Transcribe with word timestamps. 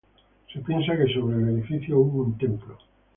Se 0.51 0.59
piensa 0.61 0.97
que 0.97 1.13
sobre 1.13 1.37
el 1.37 1.49
edificio 1.49 1.99
hubo 1.99 2.23
un 2.23 2.35
templo. 2.35 2.75